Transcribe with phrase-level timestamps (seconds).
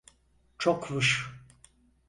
[0.57, 1.31] Çokmuş.